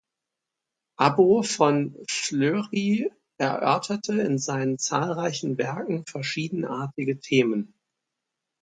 Abbo 0.97 1.43
von 1.43 1.95
Fleury 2.09 3.11
erörterte 3.37 4.19
in 4.19 4.39
seinen 4.39 4.79
zahlreichen 4.79 5.59
Werken 5.59 6.07
verschiedenartige 6.07 7.19
Themen. 7.19 7.75